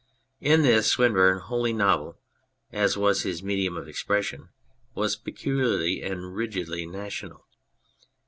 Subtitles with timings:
[0.39, 2.17] In this Swinburne, wholly novel
[2.71, 4.49] as was his medium of expression,
[4.95, 7.45] was peculiarly and rigidly national.